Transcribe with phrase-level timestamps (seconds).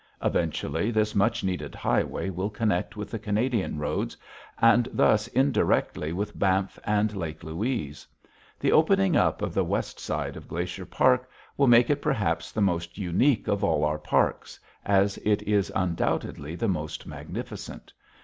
[0.23, 4.17] Eventually, this much needed highway will connect with the Canadian roads,
[4.59, 8.07] and thus indirectly with Banff and Lake Louise.
[8.59, 12.61] The opening up of the west side of Glacier Park will make it perhaps the
[12.61, 17.93] most unique of all our parks, as it is undoubtedly the most magnificent.